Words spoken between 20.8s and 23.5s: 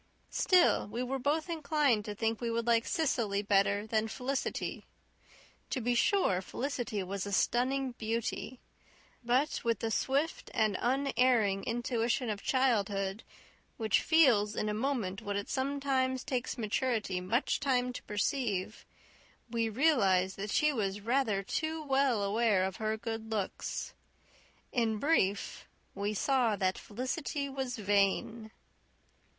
rather too well aware of her good